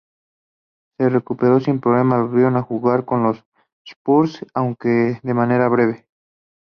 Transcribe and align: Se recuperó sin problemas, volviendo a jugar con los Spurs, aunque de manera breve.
Se 0.97 1.09
recuperó 1.09 1.59
sin 1.59 1.79
problemas, 1.79 2.23
volviendo 2.27 2.57
a 2.57 2.63
jugar 2.63 3.05
con 3.05 3.21
los 3.21 3.45
Spurs, 3.85 4.43
aunque 4.55 5.19
de 5.21 5.33
manera 5.35 5.67
breve. 5.67 6.07